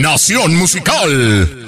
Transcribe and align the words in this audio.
Nación 0.00 0.54
Musical. 0.54 1.67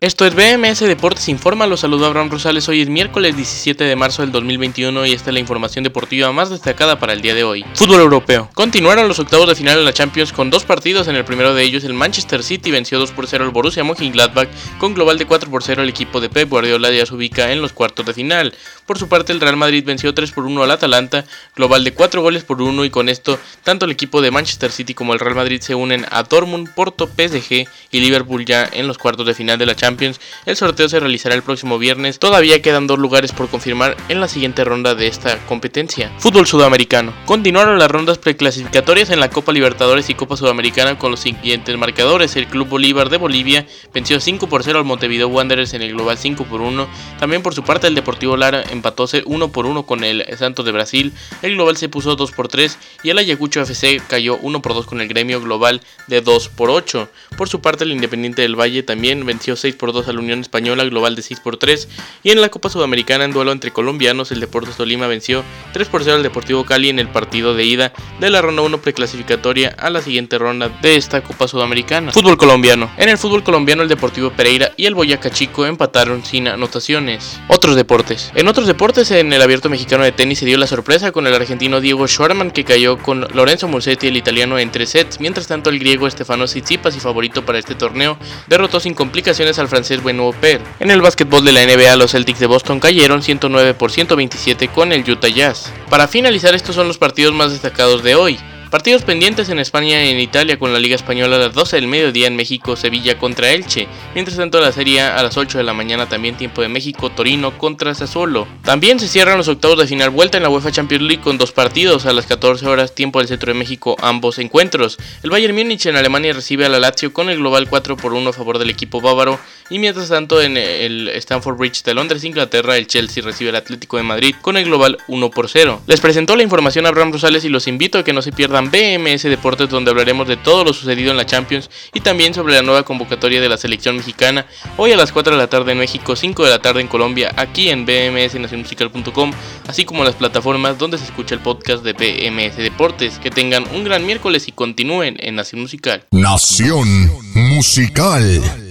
Esto 0.00 0.24
es 0.24 0.36
BMS 0.36 0.78
Deportes 0.78 1.28
Informa, 1.28 1.66
los 1.66 1.80
saludo 1.80 2.06
Abraham 2.06 2.30
Rosales, 2.30 2.68
hoy 2.68 2.82
es 2.82 2.88
miércoles 2.88 3.34
17 3.34 3.82
de 3.82 3.96
marzo 3.96 4.22
del 4.22 4.30
2021 4.30 5.06
y 5.06 5.10
esta 5.10 5.30
es 5.30 5.34
la 5.34 5.40
información 5.40 5.82
deportiva 5.82 6.30
más 6.30 6.50
destacada 6.50 7.00
para 7.00 7.14
el 7.14 7.20
día 7.20 7.34
de 7.34 7.42
hoy. 7.42 7.64
Fútbol 7.74 8.02
europeo. 8.02 8.48
Continuaron 8.54 9.08
los 9.08 9.18
octavos 9.18 9.48
de 9.48 9.56
final 9.56 9.76
en 9.76 9.84
la 9.84 9.92
Champions 9.92 10.32
con 10.32 10.50
dos 10.50 10.64
partidos, 10.64 11.08
en 11.08 11.16
el 11.16 11.24
primero 11.24 11.52
de 11.52 11.64
ellos 11.64 11.82
el 11.82 11.94
Manchester 11.94 12.44
City 12.44 12.70
venció 12.70 13.00
2 13.00 13.10
por 13.10 13.26
0 13.26 13.46
al 13.46 13.50
Borussia 13.50 13.82
Mönchengladbach 13.82 14.48
con 14.78 14.94
global 14.94 15.18
de 15.18 15.26
4 15.26 15.50
por 15.50 15.64
0 15.64 15.82
el 15.82 15.88
equipo 15.88 16.20
de 16.20 16.30
Pep 16.30 16.48
Guardiola 16.48 16.92
ya 16.92 17.04
se 17.04 17.16
ubica 17.16 17.50
en 17.50 17.60
los 17.60 17.72
cuartos 17.72 18.06
de 18.06 18.14
final. 18.14 18.54
Por 18.86 19.00
su 19.00 19.08
parte 19.08 19.32
el 19.32 19.40
Real 19.40 19.56
Madrid 19.56 19.82
venció 19.84 20.14
3 20.14 20.30
por 20.30 20.44
1 20.44 20.62
al 20.62 20.70
Atalanta, 20.70 21.24
global 21.56 21.82
de 21.82 21.92
4 21.92 22.22
goles 22.22 22.44
por 22.44 22.62
1 22.62 22.84
y 22.84 22.90
con 22.90 23.08
esto 23.08 23.36
tanto 23.64 23.84
el 23.84 23.90
equipo 23.90 24.22
de 24.22 24.30
Manchester 24.30 24.70
City 24.70 24.94
como 24.94 25.12
el 25.12 25.18
Real 25.18 25.34
Madrid 25.34 25.60
se 25.60 25.74
unen 25.74 26.06
a 26.12 26.22
Dortmund, 26.22 26.72
Porto, 26.72 27.08
PSG 27.08 27.66
y 27.90 27.98
Liverpool 27.98 28.44
ya 28.44 28.64
en 28.72 28.86
los 28.86 28.96
cuartos 28.96 29.26
de 29.26 29.34
final 29.34 29.58
de 29.58 29.66
la 29.66 29.74
Champions 29.74 29.87
Champions. 29.88 30.20
El 30.44 30.56
sorteo 30.56 30.86
se 30.88 31.00
realizará 31.00 31.34
el 31.34 31.42
próximo 31.42 31.78
viernes. 31.78 32.18
Todavía 32.18 32.60
quedan 32.60 32.86
dos 32.86 32.98
lugares 32.98 33.32
por 33.32 33.48
confirmar 33.48 33.96
en 34.10 34.20
la 34.20 34.28
siguiente 34.28 34.62
ronda 34.64 34.94
de 34.94 35.06
esta 35.06 35.38
competencia. 35.46 36.12
Fútbol 36.18 36.46
sudamericano. 36.46 37.14
Continuaron 37.24 37.78
las 37.78 37.90
rondas 37.90 38.18
preclasificatorias 38.18 39.08
en 39.08 39.20
la 39.20 39.30
Copa 39.30 39.52
Libertadores 39.52 40.10
y 40.10 40.14
Copa 40.14 40.36
Sudamericana 40.36 40.98
con 40.98 41.10
los 41.10 41.20
siguientes 41.20 41.76
marcadores. 41.78 42.36
El 42.36 42.48
Club 42.48 42.68
Bolívar 42.68 43.08
de 43.08 43.16
Bolivia 43.16 43.66
venció 43.94 44.20
5 44.20 44.46
por 44.46 44.62
0 44.62 44.78
al 44.78 44.84
Montevideo 44.84 45.28
Wanderers 45.28 45.72
en 45.72 45.80
el 45.80 45.94
global 45.94 46.18
5 46.18 46.44
por 46.44 46.60
1. 46.60 46.86
También 47.18 47.42
por 47.42 47.54
su 47.54 47.62
parte 47.62 47.86
el 47.86 47.94
Deportivo 47.94 48.36
Lara 48.36 48.62
empató 48.70 49.06
1 49.24 49.48
por 49.52 49.64
1 49.64 49.86
con 49.86 50.04
el 50.04 50.26
Santos 50.36 50.66
de 50.66 50.72
Brasil. 50.72 51.14
El 51.40 51.54
global 51.54 51.78
se 51.78 51.88
puso 51.88 52.14
2 52.14 52.32
por 52.32 52.48
3 52.48 52.78
y 53.04 53.10
el 53.10 53.18
Ayacucho 53.18 53.62
FC 53.62 54.02
cayó 54.06 54.36
1 54.36 54.60
por 54.60 54.74
2 54.74 54.86
con 54.86 55.00
el 55.00 55.08
gremio 55.08 55.40
global 55.40 55.80
de 56.08 56.20
2 56.20 56.50
por 56.50 56.68
8. 56.68 57.08
Por 57.38 57.48
su 57.48 57.60
parte 57.60 57.84
el 57.84 57.92
Independiente 57.92 58.42
del 58.42 58.58
Valle 58.58 58.82
también 58.82 59.24
venció 59.24 59.56
6 59.56 59.76
por 59.78 59.92
2 59.92 60.08
a 60.08 60.12
la 60.12 60.18
Unión 60.18 60.40
Española 60.40 60.84
global 60.84 61.16
de 61.16 61.22
6 61.22 61.40
por 61.40 61.56
3 61.56 61.88
y 62.22 62.30
en 62.30 62.40
la 62.40 62.50
Copa 62.50 62.68
Sudamericana 62.68 63.24
en 63.24 63.32
duelo 63.32 63.52
entre 63.52 63.70
colombianos 63.70 64.30
el 64.32 64.40
Deportes 64.40 64.76
Tolima 64.76 65.06
venció 65.06 65.44
3 65.72 65.88
por 65.88 66.04
0 66.04 66.16
al 66.16 66.22
Deportivo 66.22 66.64
Cali 66.64 66.88
en 66.90 66.98
el 66.98 67.08
partido 67.08 67.54
de 67.54 67.64
ida 67.64 67.92
de 68.20 68.30
la 68.30 68.42
ronda 68.42 68.62
1 68.62 68.78
preclasificatoria 68.78 69.74
a 69.78 69.90
la 69.90 70.02
siguiente 70.02 70.38
ronda 70.38 70.68
de 70.82 70.96
esta 70.96 71.22
Copa 71.22 71.48
Sudamericana. 71.48 72.12
Fútbol 72.12 72.36
colombiano. 72.36 72.90
En 72.98 73.08
el 73.08 73.18
fútbol 73.18 73.42
colombiano 73.42 73.82
el 73.82 73.88
Deportivo 73.88 74.30
Pereira 74.30 74.72
y 74.76 74.86
el 74.86 74.94
Boyacá 74.94 75.30
Chico 75.30 75.64
empataron 75.64 76.24
sin 76.24 76.48
anotaciones. 76.48 77.40
Otros 77.48 77.76
deportes. 77.76 78.32
En 78.34 78.48
otros 78.48 78.66
deportes 78.66 79.10
en 79.10 79.32
el 79.32 79.40
Abierto 79.40 79.70
Mexicano 79.70 80.04
de 80.04 80.12
Tenis 80.12 80.40
se 80.40 80.46
dio 80.46 80.58
la 80.58 80.66
sorpresa 80.66 81.12
con 81.12 81.26
el 81.26 81.34
argentino 81.34 81.80
Diego 81.80 82.06
Schwarman 82.08 82.50
que 82.50 82.64
cayó 82.64 82.98
con 82.98 83.26
Lorenzo 83.32 83.68
Musetti 83.68 84.08
el 84.08 84.16
italiano 84.16 84.58
en 84.58 84.70
3 84.70 84.88
sets, 84.88 85.20
mientras 85.20 85.46
tanto 85.46 85.70
el 85.70 85.78
griego 85.78 86.10
Stefano 86.10 86.46
Tsitsipas 86.46 86.96
y 86.96 87.00
favorito 87.00 87.44
para 87.44 87.58
este 87.58 87.74
torneo 87.74 88.18
derrotó 88.46 88.80
sin 88.80 88.94
complicaciones 88.94 89.58
al 89.58 89.67
francés 89.68 90.02
Benoit 90.02 90.36
Per. 90.36 90.60
En 90.80 90.90
el 90.90 91.02
básquetbol 91.02 91.44
de 91.44 91.52
la 91.52 91.64
NBA, 91.64 91.96
los 91.96 92.12
Celtics 92.12 92.40
de 92.40 92.46
Boston 92.46 92.80
cayeron 92.80 93.22
109 93.22 93.74
por 93.74 93.92
127 93.92 94.68
con 94.68 94.92
el 94.92 95.08
Utah 95.08 95.28
Jazz. 95.28 95.72
Para 95.88 96.08
finalizar, 96.08 96.54
estos 96.54 96.74
son 96.74 96.88
los 96.88 96.98
partidos 96.98 97.34
más 97.34 97.52
destacados 97.52 98.02
de 98.02 98.14
hoy. 98.14 98.38
Partidos 98.70 99.02
pendientes 99.02 99.48
en 99.48 99.58
España 99.58 100.04
y 100.04 100.10
en 100.10 100.20
Italia 100.20 100.58
con 100.58 100.74
la 100.74 100.78
Liga 100.78 100.94
Española 100.94 101.36
a 101.36 101.38
las 101.38 101.54
12 101.54 101.76
del 101.76 101.86
mediodía 101.86 102.26
en 102.26 102.36
México, 102.36 102.76
Sevilla 102.76 103.18
contra 103.18 103.50
Elche. 103.50 103.88
Mientras 104.14 104.36
tanto 104.36 104.60
la 104.60 104.72
Serie 104.72 105.00
a 105.00 105.22
las 105.22 105.38
8 105.38 105.56
de 105.56 105.64
la 105.64 105.72
mañana 105.72 106.06
también 106.06 106.36
tiempo 106.36 106.60
de 106.60 106.68
México, 106.68 107.08
Torino 107.08 107.56
contra 107.56 107.94
Sassuolo. 107.94 108.46
También 108.62 109.00
se 109.00 109.08
cierran 109.08 109.38
los 109.38 109.48
octavos 109.48 109.78
de 109.78 109.86
final 109.86 110.10
vuelta 110.10 110.36
en 110.36 110.42
la 110.42 110.50
UEFA 110.50 110.70
Champions 110.70 111.04
League 111.04 111.22
con 111.22 111.38
dos 111.38 111.52
partidos 111.52 112.04
a 112.04 112.12
las 112.12 112.26
14 112.26 112.66
horas 112.66 112.94
tiempo 112.94 113.20
del 113.20 113.28
centro 113.28 113.50
de 113.50 113.58
México 113.58 113.96
ambos 114.02 114.38
encuentros. 114.38 114.98
El 115.22 115.30
Bayern 115.30 115.56
Múnich 115.56 115.86
en 115.86 115.96
Alemania 115.96 116.34
recibe 116.34 116.66
a 116.66 116.68
la 116.68 116.78
Lazio 116.78 117.14
con 117.14 117.30
el 117.30 117.38
global 117.38 117.70
4 117.70 117.96
por 117.96 118.12
1 118.12 118.28
a 118.28 118.34
favor 118.34 118.58
del 118.58 118.68
equipo 118.68 119.00
bávaro 119.00 119.40
y 119.70 119.78
mientras 119.78 120.08
tanto 120.08 120.40
en 120.40 120.56
el 120.56 121.08
Stamford 121.08 121.56
Bridge 121.56 121.82
de 121.82 121.94
Londres, 121.94 122.24
Inglaterra, 122.24 122.76
el 122.76 122.86
Chelsea 122.86 123.22
recibe 123.22 123.50
al 123.50 123.56
Atlético 123.56 123.96
de 123.96 124.02
Madrid 124.02 124.34
con 124.40 124.56
el 124.56 124.64
global 124.64 124.98
1 125.08 125.30
por 125.30 125.48
0. 125.48 125.82
Les 125.86 126.00
presentó 126.00 126.36
la 126.36 126.42
información 126.42 126.86
a 126.86 126.88
Abraham 126.88 127.12
Rosales 127.12 127.44
y 127.44 127.48
los 127.48 127.66
invito 127.66 127.98
a 127.98 128.04
que 128.04 128.12
no 128.12 128.22
se 128.22 128.32
pierdan 128.32 128.70
BMS 128.70 129.24
Deportes 129.24 129.68
donde 129.68 129.90
hablaremos 129.90 130.28
de 130.28 130.36
todo 130.36 130.64
lo 130.64 130.72
sucedido 130.72 131.10
en 131.10 131.16
la 131.16 131.26
Champions 131.26 131.70
y 131.92 132.00
también 132.00 132.34
sobre 132.34 132.54
la 132.54 132.62
nueva 132.62 132.82
convocatoria 132.84 133.40
de 133.40 133.48
la 133.48 133.56
selección 133.56 133.96
mexicana 133.96 134.46
hoy 134.76 134.92
a 134.92 134.96
las 134.96 135.12
4 135.12 135.32
de 135.32 135.38
la 135.38 135.48
tarde 135.48 135.72
en 135.72 135.78
México, 135.78 136.16
5 136.16 136.44
de 136.44 136.50
la 136.50 136.60
tarde 136.60 136.80
en 136.80 136.88
Colombia, 136.88 137.32
aquí 137.36 137.68
en 137.68 137.84
bmsnacionmusical.com, 137.84 139.32
así 139.66 139.84
como 139.84 140.04
las 140.04 140.14
plataformas 140.14 140.78
donde 140.78 140.98
se 140.98 141.04
escucha 141.04 141.34
el 141.34 141.40
podcast 141.40 141.84
de 141.84 141.92
BMS 141.92 142.56
Deportes. 142.56 143.18
Que 143.18 143.30
tengan 143.30 143.64
un 143.74 143.84
gran 143.84 144.06
miércoles 144.06 144.48
y 144.48 144.52
continúen 144.52 145.16
en 145.20 145.36
Nación 145.36 145.60
Musical. 145.60 146.04
Nación 146.10 147.10
Musical. 147.34 148.67